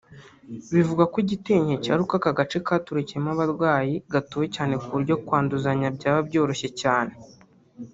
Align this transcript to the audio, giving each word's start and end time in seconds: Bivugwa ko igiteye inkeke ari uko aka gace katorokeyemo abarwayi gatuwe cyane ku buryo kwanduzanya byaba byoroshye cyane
Bivugwa 0.73 1.03
ko 1.11 1.15
igiteye 1.23 1.59
inkeke 1.59 1.87
ari 1.93 2.01
uko 2.05 2.13
aka 2.19 2.37
gace 2.39 2.57
katorokeyemo 2.67 3.29
abarwayi 3.33 3.93
gatuwe 4.13 4.45
cyane 4.55 4.73
ku 4.81 4.87
buryo 4.93 5.13
kwanduzanya 5.25 5.87
byaba 5.97 6.19
byoroshye 6.27 6.69
cyane 6.81 7.13